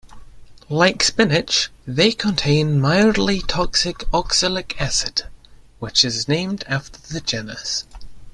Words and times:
Like 0.67 1.03
spinach, 1.03 1.69
they 1.85 2.11
contain 2.11 2.81
mildly 2.81 3.39
toxic 3.43 4.03
oxalic 4.11 4.81
acid, 4.81 5.27
which 5.77 6.03
is 6.03 6.27
named 6.27 6.63
after 6.67 6.97
the 7.13 7.21
genus. 7.21 7.85